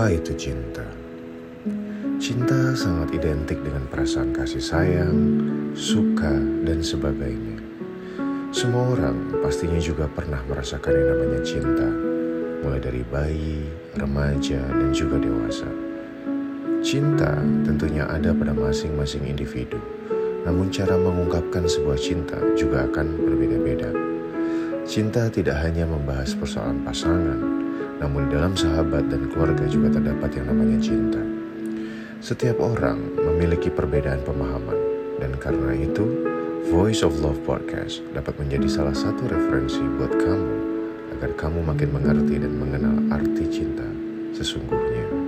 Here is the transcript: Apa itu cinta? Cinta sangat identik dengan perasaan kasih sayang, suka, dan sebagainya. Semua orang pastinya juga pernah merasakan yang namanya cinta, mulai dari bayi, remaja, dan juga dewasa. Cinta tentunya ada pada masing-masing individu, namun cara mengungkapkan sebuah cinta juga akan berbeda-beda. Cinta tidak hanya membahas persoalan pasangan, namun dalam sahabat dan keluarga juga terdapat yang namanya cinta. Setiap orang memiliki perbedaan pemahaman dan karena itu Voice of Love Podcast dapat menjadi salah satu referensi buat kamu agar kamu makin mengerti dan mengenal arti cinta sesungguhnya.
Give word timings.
Apa 0.00 0.16
itu 0.16 0.32
cinta? 0.32 0.80
Cinta 2.16 2.72
sangat 2.72 3.20
identik 3.20 3.60
dengan 3.60 3.84
perasaan 3.84 4.32
kasih 4.32 4.56
sayang, 4.56 5.12
suka, 5.76 6.40
dan 6.64 6.80
sebagainya. 6.80 7.60
Semua 8.48 8.96
orang 8.96 9.44
pastinya 9.44 9.76
juga 9.76 10.08
pernah 10.08 10.40
merasakan 10.48 10.96
yang 10.96 11.08
namanya 11.12 11.40
cinta, 11.44 11.84
mulai 12.64 12.80
dari 12.80 13.04
bayi, 13.12 13.68
remaja, 14.00 14.64
dan 14.72 14.88
juga 14.96 15.20
dewasa. 15.20 15.68
Cinta 16.80 17.36
tentunya 17.68 18.08
ada 18.08 18.32
pada 18.32 18.56
masing-masing 18.56 19.28
individu, 19.28 19.76
namun 20.48 20.72
cara 20.72 20.96
mengungkapkan 20.96 21.68
sebuah 21.68 22.00
cinta 22.00 22.40
juga 22.56 22.88
akan 22.88 23.20
berbeda-beda. 23.20 23.92
Cinta 24.88 25.28
tidak 25.28 25.60
hanya 25.60 25.84
membahas 25.84 26.32
persoalan 26.32 26.88
pasangan, 26.88 27.68
namun 28.00 28.32
dalam 28.32 28.56
sahabat 28.56 29.12
dan 29.12 29.28
keluarga 29.28 29.68
juga 29.68 30.00
terdapat 30.00 30.40
yang 30.40 30.48
namanya 30.48 30.78
cinta. 30.80 31.20
Setiap 32.24 32.56
orang 32.60 32.96
memiliki 33.16 33.68
perbedaan 33.68 34.24
pemahaman 34.24 34.76
dan 35.20 35.36
karena 35.36 35.76
itu 35.76 36.04
Voice 36.72 37.04
of 37.04 37.20
Love 37.20 37.40
Podcast 37.44 38.00
dapat 38.16 38.36
menjadi 38.40 38.68
salah 38.68 38.96
satu 38.96 39.28
referensi 39.28 39.80
buat 40.00 40.12
kamu 40.16 40.52
agar 41.16 41.30
kamu 41.36 41.60
makin 41.60 41.88
mengerti 41.92 42.40
dan 42.40 42.52
mengenal 42.56 42.96
arti 43.12 43.44
cinta 43.48 43.84
sesungguhnya. 44.32 45.19